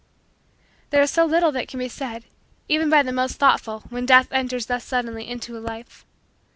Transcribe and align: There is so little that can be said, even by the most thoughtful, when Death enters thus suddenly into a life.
There 0.89 1.03
is 1.03 1.11
so 1.11 1.25
little 1.25 1.51
that 1.51 1.67
can 1.67 1.77
be 1.77 1.87
said, 1.87 2.23
even 2.67 2.89
by 2.89 3.03
the 3.03 3.11
most 3.13 3.35
thoughtful, 3.37 3.81
when 3.91 4.07
Death 4.07 4.29
enters 4.31 4.65
thus 4.65 4.83
suddenly 4.83 5.29
into 5.29 5.55
a 5.55 5.61
life. 5.61 6.07